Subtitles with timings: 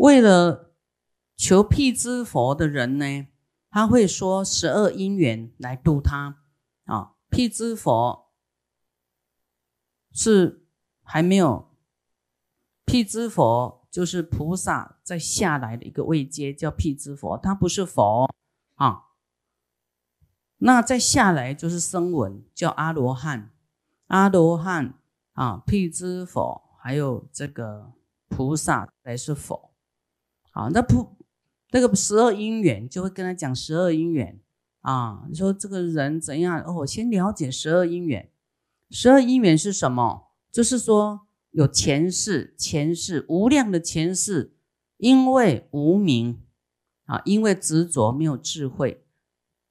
[0.00, 0.72] 为了
[1.36, 3.26] 求辟支佛的人呢，
[3.68, 6.38] 他会说十二因缘来度他
[6.84, 7.16] 啊。
[7.28, 8.30] 辟支佛
[10.10, 10.66] 是
[11.02, 11.70] 还没有，
[12.86, 18.26] 辟支佛就是菩萨在下来的一个位阶，叫辟支佛，他不是佛
[18.76, 19.08] 啊。
[20.62, 23.50] 那再下来就是声闻，叫阿罗汉，
[24.06, 24.94] 阿罗汉
[25.34, 27.92] 啊，辟支佛，还有这个
[28.28, 29.69] 菩萨才是佛。
[30.50, 31.16] 好，那不
[31.70, 34.40] 那个十二因缘就会跟他讲十二因缘
[34.80, 35.24] 啊。
[35.28, 36.60] 你说这个人怎样？
[36.62, 38.30] 哦，先了解十二因缘。
[38.90, 40.32] 十二因缘是什么？
[40.50, 44.56] 就是说有前世，前世无量的前世，
[44.96, 46.42] 因为无名
[47.04, 49.04] 啊，因为执着没有智慧。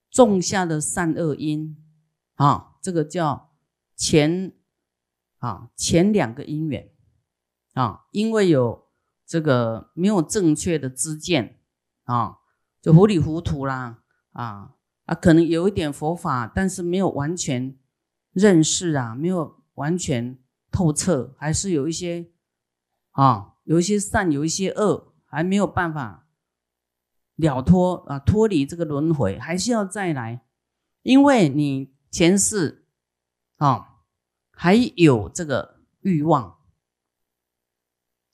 [0.10, 1.78] 种下的善恶因
[2.36, 3.52] 啊，这个叫
[3.96, 4.54] 前
[5.38, 6.90] 啊前两个因缘
[7.74, 8.89] 啊，因为有
[9.30, 11.60] 这个没有正确的知见
[12.06, 12.40] 啊，
[12.82, 14.00] 就糊里糊涂啦
[14.32, 14.72] 啊
[15.06, 17.78] 啊，可能有一点佛法，但是没有完全
[18.32, 20.40] 认识啊，没有完全
[20.72, 22.32] 透彻，还是有一些
[23.12, 26.26] 啊，有一些善，有一些恶，还没有办法。
[27.36, 30.44] 了脱啊，脱离这个轮回，还是要再来，
[31.04, 32.88] 因为你前世
[33.58, 34.00] 啊
[34.52, 36.58] 还有这个欲望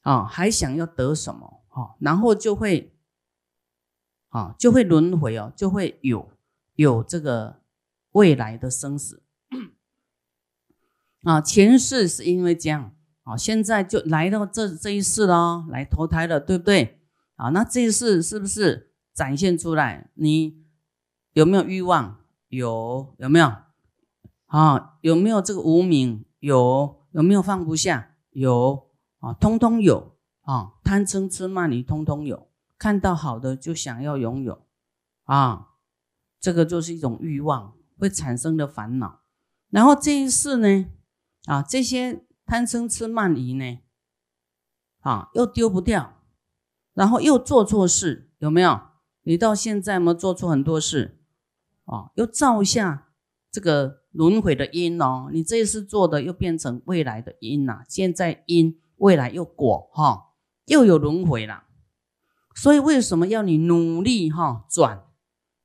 [0.05, 2.93] 啊，还想要得什么啊，然后就会
[4.29, 6.29] 啊就会轮回哦，就会有
[6.75, 7.61] 有这个
[8.11, 9.23] 未来的生死
[11.23, 11.41] 啊。
[11.41, 17.01] 前世是因为这样啊，现在就来到这这一世了，来投胎了，对不对
[17.37, 17.49] 啊？
[17.49, 18.91] 那这一世是不是？
[19.15, 20.65] 展现出来，你
[21.31, 22.19] 有没有欲望？
[22.49, 23.51] 有，有没有？
[24.47, 26.25] 啊，有没有这个无名？
[26.39, 28.17] 有，有没有放不下？
[28.31, 28.84] 有，
[29.25, 34.67] 啊，通通有，啊，贪嗔痴慢疑通通有，看到好的就想要拥有，
[35.23, 35.69] 啊，
[36.39, 39.21] 这个就是一种欲望会产生的烦恼。
[39.71, 40.85] 然后这一世呢，
[41.45, 43.79] 啊，这些贪嗔痴慢疑呢，
[44.99, 46.21] 啊，又丢不掉，
[46.93, 48.79] 然后又做错事，有没有？
[49.23, 51.17] 你到现在没做出很多事，
[51.85, 53.07] 啊，又造下
[53.49, 55.31] 这个轮回的因哦。
[55.33, 57.83] 你这一次做的又变成未来的因呐。
[57.89, 60.33] 现在因，未来又果，哈，
[60.65, 61.65] 又有轮回了。
[62.55, 65.05] 所以为什么要你努力哈转，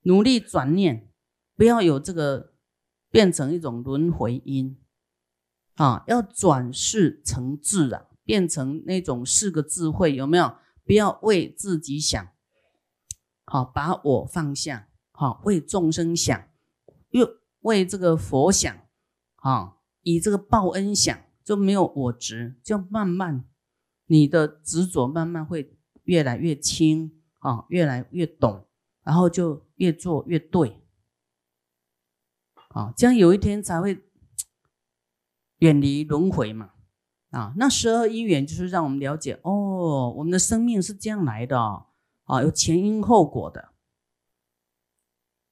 [0.03, 1.09] 努力转念，
[1.57, 2.55] 不要有这个
[3.11, 4.77] 变成一种轮回因，
[5.77, 10.57] 啊，要转世成智啊，变成那种四个智慧，有没有？
[10.85, 12.29] 不要为自己想。
[13.45, 16.49] 好，把我放下，好为众生想，
[17.11, 17.29] 又
[17.61, 18.77] 为这个佛想，
[19.37, 21.17] 啊，以这个报恩想，
[21.51, 23.45] 就没有我执，就慢慢
[24.07, 28.69] 你的执着慢慢会越来越轻，啊，越来越懂，
[29.03, 30.81] 然后就越做越对，
[32.69, 34.01] 啊，这样有一天才会
[35.59, 36.71] 远离轮回嘛，
[37.31, 41.59] 啊，那十二因缘就是让我们了解，哦，我们的生命是这样来的。
[42.27, 43.73] 啊，有前因后果的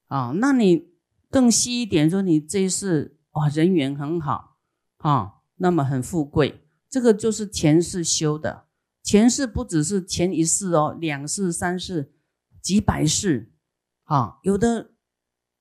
[0.07, 0.93] 啊，那你
[1.29, 4.59] 更细一点说，你这一世哇人缘很好
[4.99, 8.67] 啊，那么很富贵，这个就是前世修的。
[9.03, 12.13] 前世不只是前一世哦，两世、三世、
[12.61, 13.53] 几百世
[14.05, 14.93] 啊，有的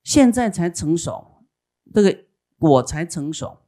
[0.02, 1.44] 现在才成熟，
[1.92, 2.24] 这个
[2.58, 3.60] 果才成熟。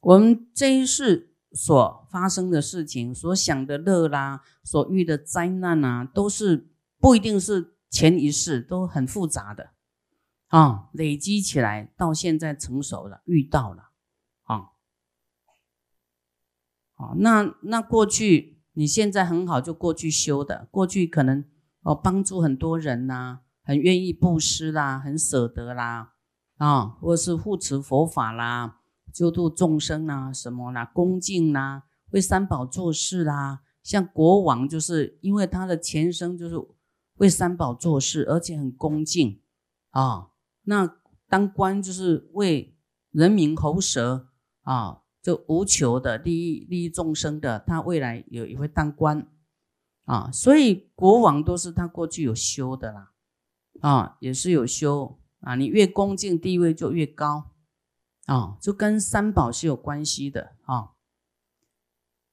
[0.00, 1.30] 我们这一世。
[1.54, 9.72] 所发生的事情，所想的乐啦，所遇的灾难啊，都是不一定是前一世，都很复杂的
[10.46, 13.90] 啊，累积起来到现在成熟了，遇到了
[14.44, 14.70] 啊，
[17.18, 21.44] 那那过去你现在很好，就过去修的，过去可能
[21.82, 26.12] 哦帮助很多人呐，很愿意布施啦，很舍得啦，
[26.56, 28.78] 啊，或是护持佛法啦。
[29.12, 31.82] 救度众生啊，什么啦，恭敬啦，
[32.12, 33.60] 为三宝做事啦。
[33.82, 36.54] 像国王，就是因为他的前生就是
[37.16, 39.42] 为三宝做事，而且很恭敬
[39.90, 40.28] 啊。
[40.62, 40.96] 那
[41.28, 42.74] 当官就是为
[43.10, 44.28] 人民喉舌
[44.62, 47.60] 啊，就无求的利益利益众生的。
[47.60, 49.26] 他未来有也会当官
[50.04, 53.12] 啊，所以国王都是他过去有修的啦
[53.80, 55.54] 啊，也是有修啊。
[55.54, 57.50] 你越恭敬，地位就越高。
[58.26, 60.90] 啊，就跟三宝是有关系的啊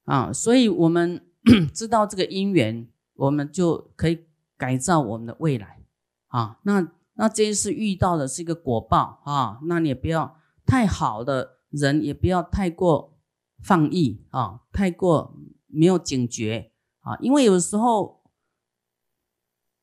[0.06, 1.26] 啊，所以我们
[1.74, 5.82] 知道这个因缘，我们就可以改造我们的未来
[6.28, 6.60] 啊。
[6.62, 13.18] 那那这一次遇到的是一个果报啊，那你也不要太好的人，也不要太过
[13.62, 15.36] 放逸啊，太过
[15.68, 16.72] 没有警觉
[17.02, 18.24] 啊，因为有时候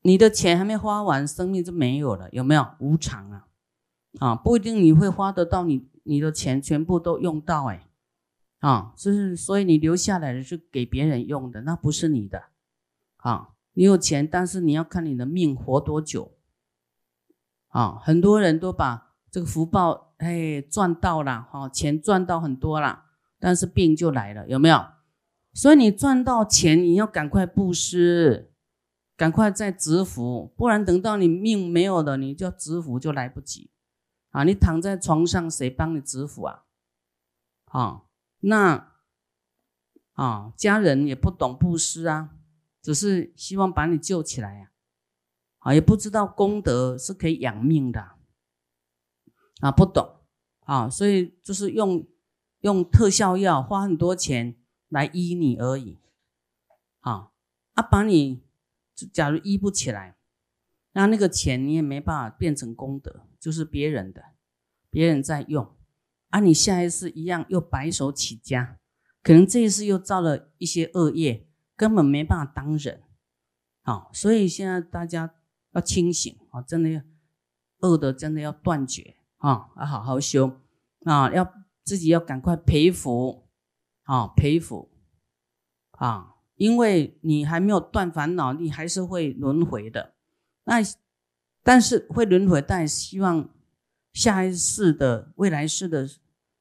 [0.01, 2.67] 你的钱还没花完，生命就没有了，有没有？
[2.79, 3.47] 无常啊，
[4.19, 7.87] 啊，不一定你会花得到你你的钱全部都用到，哎，
[8.59, 12.43] 啊，就是所以你留下来的是给别人用的，那不是你的，
[13.17, 16.37] 啊，你有钱，但是你要看你的命活多久，
[17.67, 23.05] 啊，很多人都把这个福报哎赚到了，哈，钱赚到很多了，
[23.39, 24.85] 但是病就来了，有没有？
[25.53, 28.51] 所以你赚到钱，你要赶快布施，
[29.15, 33.71] 赶快再植福，不然等到你命没有了，你就植福就来不及
[34.29, 34.43] 啊！
[34.43, 36.63] 你躺在床上，谁帮你植福啊？
[37.65, 38.03] 啊，
[38.41, 38.91] 那
[40.13, 42.31] 啊，家人也不懂布施啊，
[42.81, 44.71] 只是希望把你救起来呀，
[45.59, 48.16] 啊，也不知道功德是可以养命的，
[49.61, 50.21] 啊不懂
[50.61, 52.07] 啊，所以就是用
[52.61, 54.57] 用特效药，花很多钱。
[54.89, 55.99] 来医你而已，
[57.01, 57.31] 啊
[57.73, 57.83] 啊！
[57.83, 58.41] 把你
[59.11, 60.15] 假如医不起来，
[60.93, 64.23] 那那个钱你也没办法变成功德，就是别人的，
[64.89, 65.75] 别人在用，
[66.29, 68.79] 啊，你下一次一样又白手起家，
[69.21, 71.45] 可能这一次又造了一些恶业，
[71.75, 73.03] 根本没办法当人，
[73.81, 74.07] 啊！
[74.13, 75.35] 所以现在大家
[75.73, 77.01] 要清醒啊，真的要
[77.79, 79.16] 恶的真的要断绝
[79.47, 80.51] 啊，要好好修
[81.05, 81.53] 啊，要
[81.83, 83.43] 自己要赶快培福。
[84.03, 84.89] 啊，培福
[85.91, 86.35] 啊！
[86.55, 90.13] 因为你还没有断烦恼，你还是会轮回的。
[90.63, 90.75] 那
[91.61, 93.49] 但是会轮回，但希望
[94.13, 96.07] 下一世的未来世的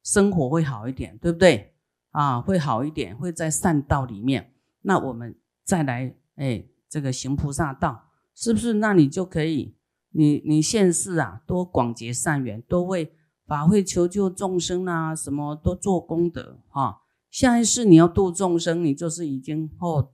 [0.03, 1.77] 生活会好一点，对不对？
[2.11, 4.53] 啊，会好一点，会在善道里面。
[4.83, 8.73] 那我们再来，哎，这个行菩萨道，是不是？
[8.73, 9.77] 那你就可以，
[10.17, 13.13] 你你现世啊，多广结善缘，多为
[13.47, 16.97] 法会求救众生啊，什么都做功德啊。
[17.31, 20.09] 下一世你要度众生，你就是已经哦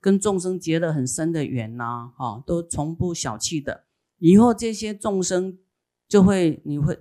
[0.00, 3.84] 跟众生结了很深的缘呐，哈，都从不小气的。
[4.18, 5.58] 以后这些众生
[6.06, 6.96] 就会，你会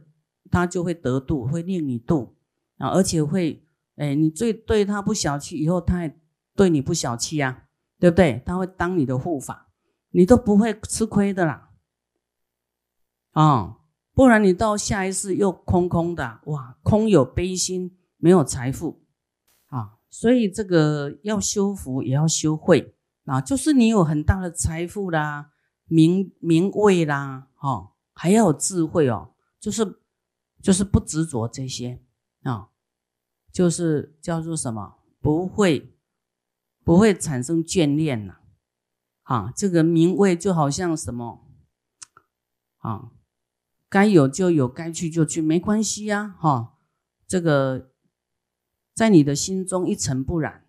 [0.50, 2.36] 他就会得度，会令你度
[2.78, 3.64] 啊，而且会，
[3.98, 6.20] 哎，你最对他不小气，以后他也
[6.56, 7.66] 对你不小气啊，
[8.00, 8.42] 对不对？
[8.44, 9.70] 他会当你的护法，
[10.10, 11.67] 你都不会吃亏的啦，
[13.40, 13.78] 啊，
[14.14, 19.04] 不然你到下一世又空空的，哇，空有悲心，没有财富。
[19.68, 20.00] 啊。
[20.10, 22.96] 所以这个要修福也要修慧。
[23.26, 25.52] 啊，就是你有很大的财富啦、
[25.86, 30.00] 名名位啦，哈，还要有智慧哦，就是
[30.64, 32.02] 就是不执着这些。
[32.42, 32.70] 啊，
[33.52, 34.98] 就是叫做什么？
[35.22, 35.94] 不会
[36.84, 38.38] 不会产生眷恋呐，
[39.24, 41.44] 啊，这个名位就好像什么？
[42.80, 43.12] 啊，
[43.90, 46.78] 该有就有，该去就去，没关系呀，哈，
[47.28, 47.92] 这个。
[48.98, 50.66] 在你的心中一尘不染，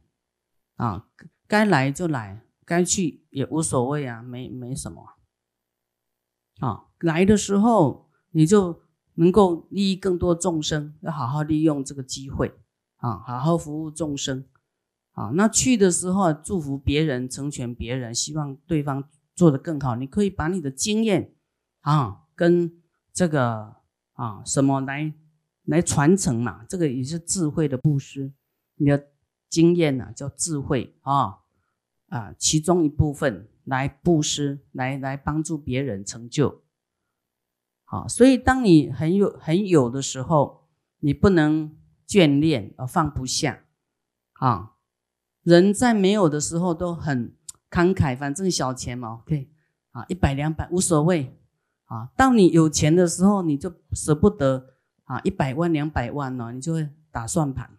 [0.75, 1.09] 啊，
[1.47, 5.15] 该来就来，该去也无所谓啊，没没什么，
[6.61, 8.83] 啊，来的时候你就
[9.15, 12.61] 能够利益更多众生，要好好利用这个机会，
[12.97, 14.45] 啊，好好服务众生，
[15.13, 21.35] 啊，那去的时候祝福别人，成全别人，希望对方做得更好，你可以把你的经验，
[21.81, 22.78] 啊，跟
[23.19, 23.77] 这个
[24.13, 25.13] 啊什么来。
[25.69, 28.33] 来传承嘛，这个也是智慧的布施。
[28.77, 29.09] 你的
[29.51, 31.41] 经验呢，叫智慧啊
[32.09, 36.63] 啊，其中一部分来布施，来来帮助别人成就。
[37.85, 40.67] 好，所以当你很有很有的时候，
[41.01, 43.65] 你不能眷恋而放不下
[44.41, 44.73] 啊。
[45.43, 47.37] 人在没有的时候都很
[47.71, 49.51] 慷慨，反正小钱嘛，OK
[49.91, 51.39] 啊，一百两百无所谓
[51.89, 52.09] 啊。
[52.17, 54.77] 到你有钱的时候，你就舍不得。
[55.09, 57.79] 啊，一百万、两百万呢，你就会打算盘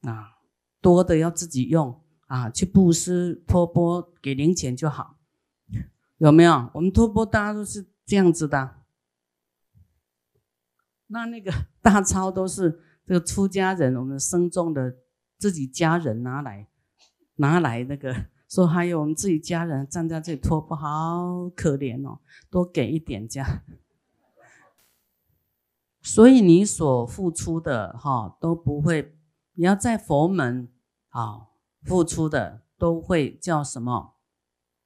[0.00, 0.38] 啊，
[0.80, 5.18] 多的要自己用啊，去布施、托钵给零钱就好，
[6.16, 6.70] 有没有？
[6.72, 8.76] 我们托钵大家都是这样子的。
[11.08, 14.96] 那那个 大钞都是这个出家人，我们僧众的
[15.36, 16.66] 自己家人拿来
[17.34, 23.60] 拿来那个，说还有我们自己家人站在这里托钵，好可怜哦，多给一点这样。
[26.00, 29.16] 所以你所付出的哈都不会，
[29.54, 30.68] 你要在佛门
[31.08, 31.48] 啊
[31.82, 34.14] 付出的都会叫什么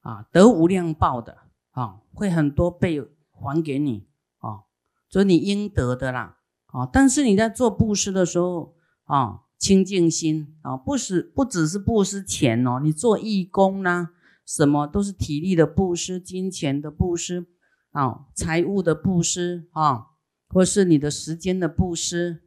[0.00, 1.36] 啊得无量报的
[1.72, 2.98] 啊会很多倍
[3.30, 4.64] 还给你啊，
[5.10, 6.38] 所以你应得的啦
[6.68, 6.86] 啊。
[6.86, 8.74] 但是你在做布施的时候
[9.04, 14.08] 啊，清净心啊，不是不只是布施钱哦，你做义工呢，
[14.44, 17.46] 什么都是体力的布施、金钱的布施
[17.92, 20.06] 啊、财物的布施啊。
[20.52, 22.42] 或是你的时间的布施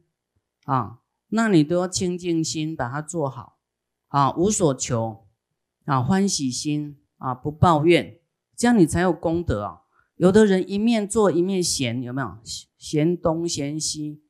[0.66, 3.56] 啊，那你都要清净心把它做好
[4.08, 5.24] 啊，无所求
[5.86, 8.18] 啊，欢喜心啊，不抱怨，
[8.54, 9.80] 这样你才有功德啊。
[10.16, 12.36] 有的人一面做一面嫌，有没有
[12.76, 14.22] 嫌东嫌西？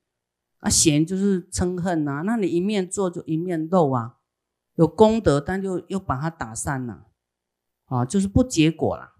[0.65, 2.23] 啊，嫌就是嗔恨呐。
[2.25, 4.17] 那你一面做就一面漏啊，
[4.77, 7.07] 有功德，但就又把它打散了，
[7.85, 9.13] 啊，就是不结果了。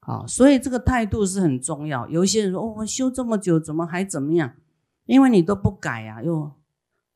[0.00, 2.08] 好，所以这个态度是很重要。
[2.08, 4.56] 有些人说：“哦，我修这么久，怎么还怎么样？”
[5.04, 6.52] 因为你都不改呀，又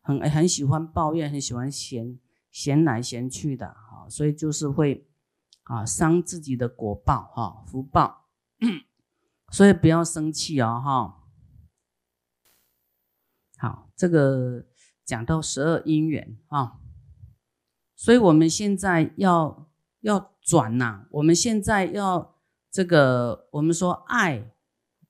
[0.02, 2.18] 很很喜欢抱怨，很喜欢嫌
[2.50, 5.08] 嫌来嫌去的，啊，所以就是会
[5.62, 8.26] 啊伤自己的果报哈福报。
[9.50, 11.21] 所以不要生气哦哈。
[13.62, 14.66] 好，这个
[15.04, 16.80] 讲到十二因缘啊，
[17.94, 22.32] 所以我们现在要要转呐，我们现在要。
[22.72, 24.50] 这个我们说爱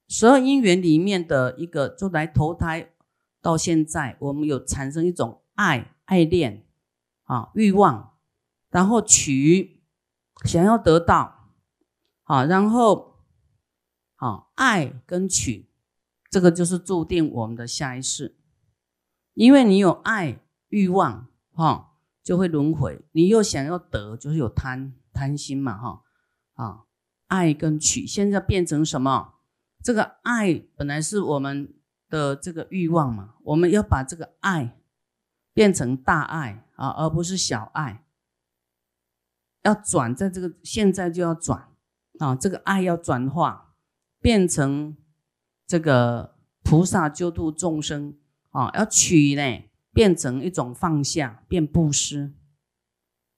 [0.09, 2.93] 十二因缘里面的一个，就来投胎
[3.41, 6.67] 到现在，我们有产生一种爱爱恋
[7.23, 8.19] 啊欲望，
[8.69, 9.81] 然后取
[10.45, 11.53] 想要得到
[12.25, 13.21] 啊，然后
[14.17, 15.71] 啊爱跟取，
[16.29, 18.35] 这个就是注定我们的下一世，
[19.35, 26.03] 因为你有爱欲望哈，就会轮回；你又想要得，就是有贪贪心嘛哈
[26.55, 26.85] 啊。
[27.29, 29.35] 爱跟取，现在变成什么？
[29.83, 31.75] 这个爱本来是我们
[32.11, 34.79] 的这个欲望嘛，我们要把这个爱
[35.55, 38.05] 变成大爱啊，而不是小爱。
[39.63, 41.69] 要转，在这个现在就要转
[42.19, 43.77] 啊，这个爱要转化，
[44.21, 44.97] 变成
[45.67, 48.19] 这个菩萨救度众生
[48.53, 48.71] 啊。
[48.75, 52.33] 要取呢，变成一种放下，变布施，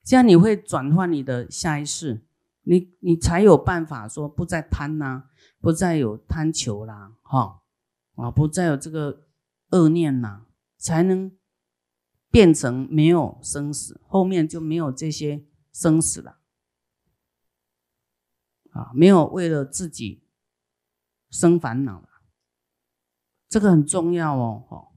[0.04, 2.26] 这样你会转换你的下一世。
[2.66, 5.24] 你你才有办法说不再贪呐，
[5.60, 7.62] 不再有贪求啦，哈
[8.14, 9.26] 啊，不再有这个
[9.68, 10.46] 恶念啦，
[10.78, 11.30] 才能
[12.30, 15.44] 变成没有生死，后面就没有这些
[15.74, 16.38] 生死了，
[18.70, 20.26] 啊，没有为了自己
[21.28, 22.08] 生烦恼了，
[23.46, 24.88] 这个很重要哦，哈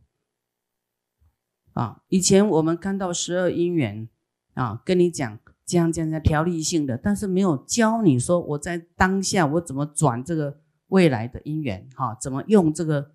[1.77, 4.09] 啊，以前我们看到十二因缘
[4.53, 5.39] 啊，跟你讲。
[5.69, 12.15] 这样这样这样条例性的，但是没有教你说我在当下我怎么转这个未来的因缘哈？
[12.21, 13.11] 怎么用这个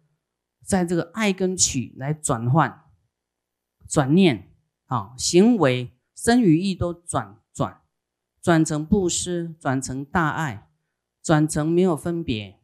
[0.62, 2.82] 在这个爱跟取来转换
[3.88, 4.50] 转念
[4.84, 5.14] 啊？
[5.16, 7.80] 行为生与意都转转
[8.42, 10.68] 转成布施，转成大爱，
[11.22, 12.60] 转成没有分别。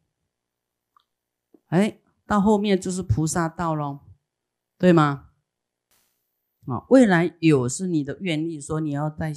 [1.69, 4.01] 哎，到后面就是菩萨道喽，
[4.77, 5.28] 对吗？
[6.69, 9.33] 啊，未来有是你的愿力，说你要在。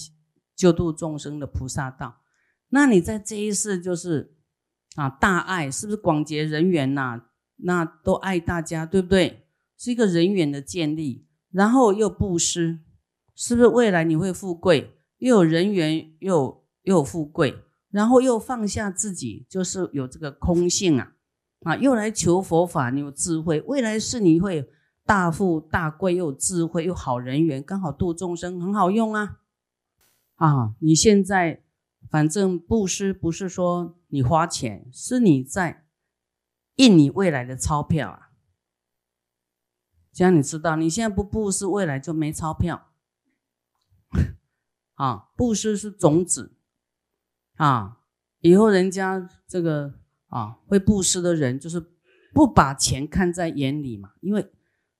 [0.54, 2.20] 救度众生的菩萨道，
[2.68, 4.36] 那你在这一世就是
[4.94, 7.22] 啊大爱，是不是广结人缘呐？
[7.56, 9.46] 那都爱大家，对不对？
[9.78, 12.80] 是一个人缘的建立，然后又布施，
[13.34, 14.94] 是不是未来你会富贵？
[15.18, 17.56] 又有人缘，又又富贵，
[17.90, 21.14] 然后又放下自己，就是有这个空性啊
[21.62, 24.68] 啊，又来求佛法，你有智慧，未来是你会
[25.04, 29.40] 大富大贵，又有智慧，又好人缘，刚好度众生，很好用啊。
[30.36, 31.62] 啊，你现在
[32.10, 35.86] 反正布施不是说你花钱，是你在
[36.76, 38.30] 印你未来的钞票啊。
[40.12, 42.88] 这样你知道，你现在不布施，未来就没钞票。
[44.94, 46.54] 啊，布施是种子
[47.56, 47.98] 啊，
[48.40, 49.94] 以后人家这个
[50.28, 51.80] 啊会布施的人，就是
[52.32, 54.52] 不把钱看在眼里嘛，因为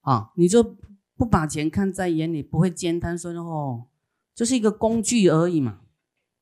[0.02, 0.76] 啊，你就
[1.16, 3.86] 不把钱看在眼里，不会兼贪说哦。
[4.34, 5.80] 就是一个工具而已嘛，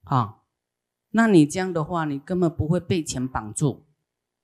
[0.05, 0.43] 啊，
[1.11, 3.85] 那你这样的话，你根本不会被钱绑住。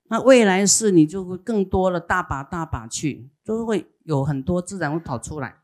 [0.09, 5.61] 那未来是你就会更多了，大把大把去，就会有很多自然会跑出来。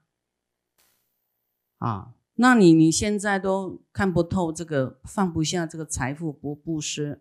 [1.79, 7.21] 啊，那你你现在都看不透这个，放不下这个财富不布施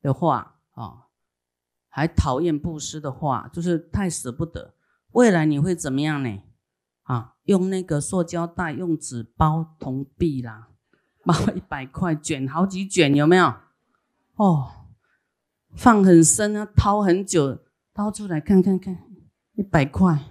[0.00, 1.06] 的话，啊，
[1.88, 4.74] 还讨厌布施的话，就是太舍不得。
[5.12, 6.42] 未来你会怎么样呢？
[7.02, 10.68] 啊，用那个塑胶袋，用纸包铜币啦，
[11.24, 13.54] 包一百块，卷好几卷，有没有？
[14.36, 14.86] 哦，
[15.74, 17.58] 放很深啊，掏很久，
[17.92, 19.04] 掏出来看看看，
[19.54, 20.28] 一百块。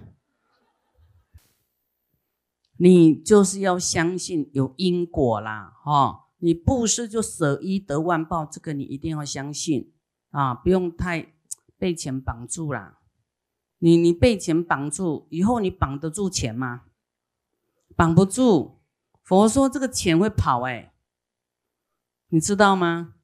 [2.78, 6.30] 你就是要相信有因果啦，哈！
[6.38, 9.92] 你布施就舍一得万报，这个你一定要相信
[10.30, 11.32] 啊，不用太
[11.78, 12.98] 被钱绑住啦。
[13.84, 16.82] 你你被钱绑住以后，你绑得住钱吗？
[17.96, 18.78] 绑不住。
[19.24, 20.92] 佛说这个钱会跑，哎，
[22.28, 23.14] 你知道吗？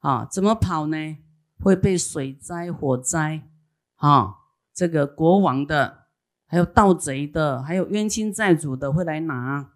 [0.00, 1.18] 啊，怎么跑呢？
[1.60, 3.48] 会被水灾、火灾，
[3.96, 4.38] 啊，
[4.74, 6.06] 这个国王的，
[6.46, 9.74] 还有盗贼的，还有冤亲债主的会来拿。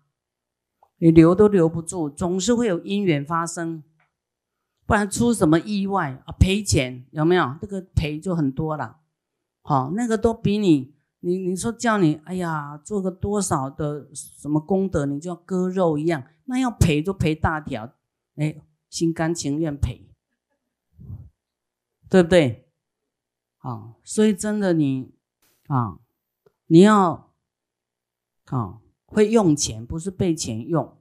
[0.99, 3.84] 你留都留不住，总是会有因缘发生，
[4.84, 6.34] 不然出什么意外啊？
[6.40, 7.56] 赔钱有没有？
[7.61, 9.02] 这个赔就很多了。
[9.66, 17.94] 好，那个都比你你你说叫你哎呀做个多少的什么功德，你就要割肉一样，那要赔就赔大条，
[18.37, 20.06] 哎，心甘情愿赔，
[22.11, 22.68] 对不对？
[23.59, 25.14] 啊，所以真的你
[25.66, 25.99] 啊，
[26.66, 27.33] 你要
[28.44, 28.80] 啊。
[29.06, 30.99] 会用钱，不是被钱用。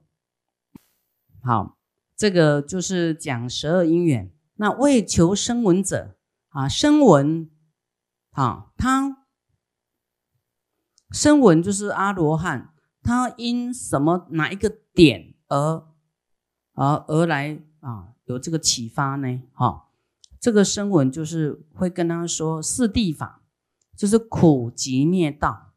[1.42, 1.76] 好，
[2.14, 4.32] 这个就是讲十二因缘。
[4.54, 6.14] 那为求声闻者
[6.50, 7.50] 啊，声闻
[8.34, 9.24] 啊，他
[11.10, 12.72] 声闻就是阿罗汉，
[13.02, 15.86] 他因什么哪一个点而
[16.74, 18.10] 而而来啊？
[18.24, 19.42] 有这个启发呢？
[19.52, 19.88] 哈，
[20.40, 23.42] 这个声闻就是会跟他说四谛法，
[23.96, 25.72] 就是苦集灭道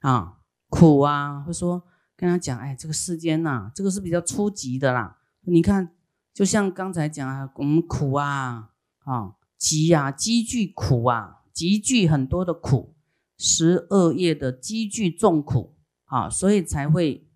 [0.00, 0.34] 啊。
[0.68, 1.84] 苦啊，会说
[2.16, 5.18] 跟他讲，哎，这个世间呐，这个是比较初级的啦。
[5.42, 5.94] 你看，
[6.34, 8.72] 就像刚才讲啊，我们苦啊，
[9.04, 12.94] 啊，积啊，积聚苦啊，积聚很多的苦，
[13.38, 17.26] 十二业的积聚重苦啊，所以才会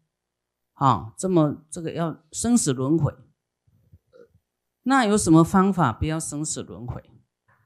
[0.74, 3.14] 啊，这么这个要生死轮回。
[4.82, 7.02] 那有什么方法不要生死轮回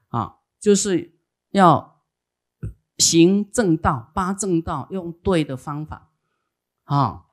[0.07, 0.37] 啊？
[0.59, 1.19] 就是
[1.51, 1.93] 要。
[2.97, 6.13] 行正道，八正道，用对的方法，
[6.85, 7.25] 啊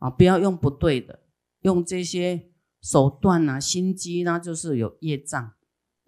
[0.00, 1.20] 啊，不要用不对的，
[1.60, 2.50] 用这些
[2.82, 5.52] 手段啊，心机那就是有业障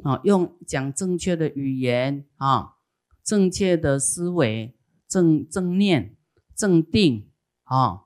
[0.03, 0.21] 啊。
[0.25, 2.77] 用讲正确的语言啊，
[3.23, 4.77] 正确的思维，
[5.07, 6.17] 正正念，
[6.55, 7.31] 正定
[7.65, 8.05] 啊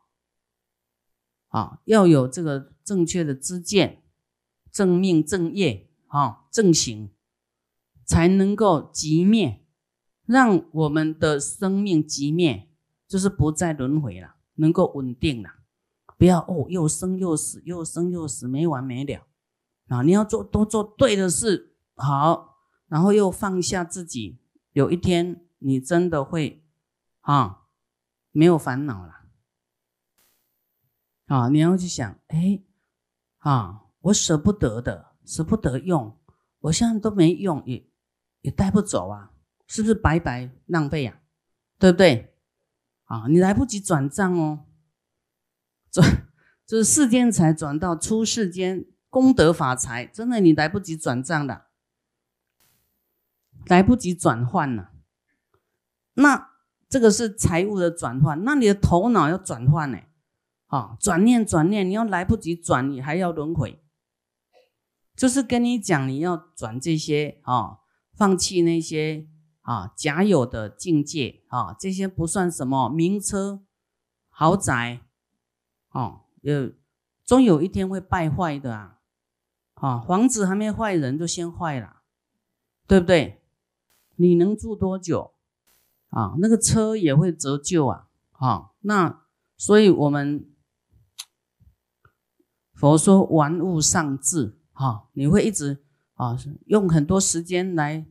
[1.49, 4.03] 啊，要有这个正确的知见，
[4.71, 7.11] 正命正业啊，正行，
[8.05, 9.61] 才能够极灭。
[10.25, 12.71] 让我们的生命寂灭，
[13.09, 15.51] 就是不再轮回了，能够稳定了，
[16.17, 19.27] 不要哦，又生又死，又生又死，没完没了
[19.89, 20.03] 啊！
[20.03, 21.72] 你要做多做对的事，
[22.03, 24.41] 好，然后又放下自己，
[24.73, 26.65] 有一天你真的会
[27.21, 27.67] 啊，
[28.33, 29.21] 没有烦恼了
[31.27, 31.49] 啊！
[31.49, 32.63] 你要去想，哎
[33.39, 36.19] 啊，我舍不得的，舍不得用，
[36.59, 37.89] 我现在都没用，也
[38.41, 39.31] 也带不走啊。
[39.69, 41.21] 是不是白白浪费呀？
[41.79, 42.37] 对不对？
[43.05, 44.67] 啊，你来不及转账哦，
[45.91, 46.29] 转
[46.67, 51.67] 就是世间财转到出世间功德法财，真的你来不及转账的，
[53.67, 54.93] 来不及转换了。
[56.15, 56.51] 那
[56.89, 59.99] 这个是财务的转换，那你的头脑要转换呢？
[60.67, 63.83] 啊，转念转念，你要来不及转，你还要轮回，
[65.17, 67.79] 就是跟你讲你要转这些啊，
[68.15, 69.29] 放弃那些。
[69.65, 73.63] 啊，假有的境界啊，这些不算什么名车、
[74.29, 75.03] 豪宅，
[75.93, 76.73] 哦，有
[77.25, 78.99] 终有一天会败坏的啊！
[79.75, 81.99] 啊，房子还没坏，人就先坏了，
[82.89, 83.42] 对不对？
[84.17, 85.33] 你能住多久？
[86.09, 88.09] 啊，那个车也会折旧啊！
[88.33, 89.23] 啊，那
[89.57, 90.51] 所以我们
[92.75, 98.07] 佛说玩物丧志，哈，你会一直啊用很多时间来。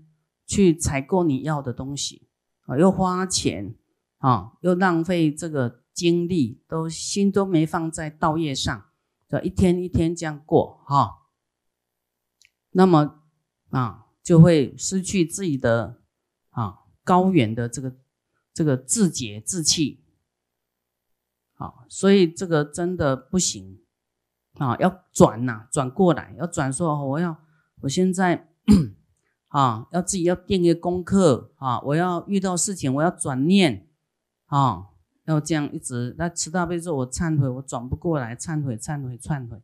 [0.48, 2.28] 去采购你要的东西
[2.66, 3.74] 啊，又花钱
[4.18, 8.86] 啊，又浪费这个精力，都心都没放在道业上，
[9.30, 11.30] 就一天一天这样过哈。
[12.72, 13.22] 那么
[13.70, 16.02] 啊，就会失去自己的
[16.50, 17.96] 啊高远的这个
[18.54, 20.04] 这个自节自气，
[21.56, 23.82] 啊，所以这个真的不行
[24.54, 27.38] 啊，要转呐，转过来，要转说我要
[27.82, 28.50] 我现在。
[29.48, 31.82] 啊，要自己要定一个功课啊！
[31.82, 33.86] 我要遇到事情，我要转念
[34.46, 34.88] 啊，
[35.26, 36.16] 要这样一直。
[36.18, 39.62] 那吃大悲咒，我忏悔，我转不过来，忏悔，忏悔，忏悔。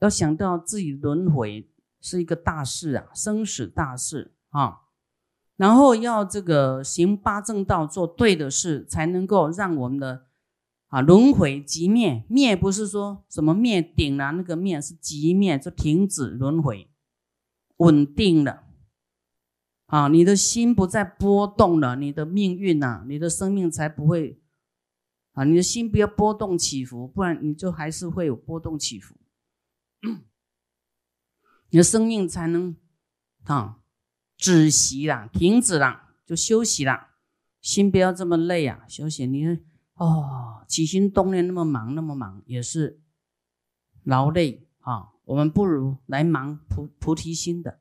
[0.00, 1.69] 要想到自己轮回
[2.00, 4.80] 是一个大事啊，生死大事啊。
[5.56, 10.26] 然后要这个行八正道，做对的事，才能够让我们的
[10.88, 12.24] 啊轮回即灭。
[12.28, 16.88] 灭不是说什么灭顶了，那个灭是即灭，就停止轮回。
[17.76, 18.64] 稳定了，
[19.86, 24.38] 啊，你的心不再波动了，你的命运呐，你的生命才不会，
[25.32, 29.14] 啊，你的心不要波动起伏，不然你就还是会有波动起伏，
[31.70, 32.76] 你的生命才能
[33.44, 33.78] 啊
[34.36, 37.10] 止息啦，停止啦，就休息啦，
[37.60, 39.26] 心不要这么累啊，休息。
[39.26, 39.46] 你
[39.94, 43.00] 哦，起心动念那么忙，那么忙也是
[44.02, 45.10] 劳累啊。
[45.24, 47.80] 我们不如来忙菩菩提心的，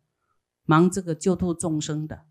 [0.65, 2.25] 忙这个救度众生的，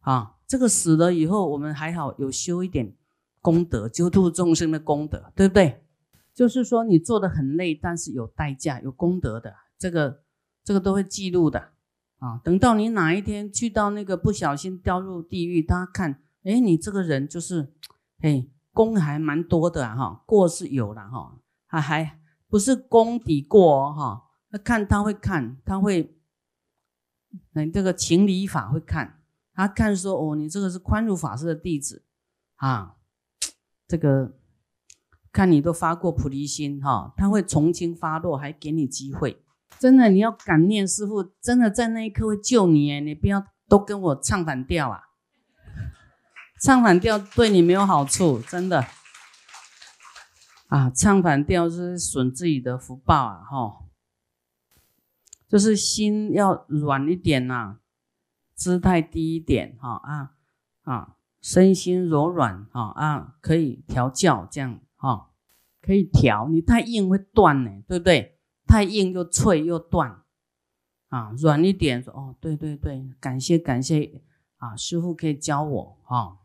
[0.00, 2.94] 啊，这个死了以后，我们还好有修一点
[3.40, 5.86] 功德，救度众生的功德，对不对？
[6.34, 10.23] 就是说你做的很累，但是有代价、有功德的，这个
[10.64, 11.72] 这个都会记录的
[12.18, 12.40] 啊。
[12.42, 17.72] 等到你哪一天去到那个不小心掉入地狱，大家看，哎，你这个人就是，
[18.22, 26.16] 哎，功还蛮多的哈，过是有了哈，还还不是功底过哈，那看他会看，他会，
[27.52, 29.22] 嗯，这个情理法会看，
[29.52, 32.04] 他看说哦，你这个是宽恕法师的弟子
[32.56, 32.96] 啊，
[33.86, 34.38] 这个。
[35.34, 39.43] 看你都发过菩提心哈，他会从轻发落，还给你机会。
[39.78, 43.00] 真的，你要感念师傅，真的在那一刻会救你哎！
[43.00, 45.02] 你不要都跟我唱反调啊，
[46.60, 48.86] 唱反调对你没有好处，真的。
[50.68, 53.84] 啊，唱反调是损自己的福报啊哈，
[55.48, 57.76] 就是心要软一点呐，
[58.54, 60.32] 姿态低一点哈啊
[60.82, 64.80] 啊，身心柔软哈啊，可以调教这样。
[64.98, 65.26] 哦，
[65.82, 68.33] 可以调，你太硬会断呢，对不对？
[68.74, 70.24] 太硬又脆又断，
[71.06, 74.20] 啊，软一点说哦，对对对，感谢感谢
[74.56, 76.40] 啊，师傅可以教我哈。